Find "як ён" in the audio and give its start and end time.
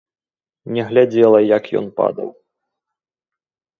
1.57-1.87